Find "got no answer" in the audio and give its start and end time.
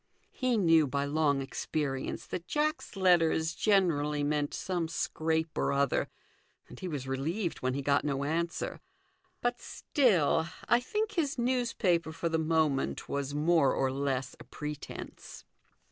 7.83-8.81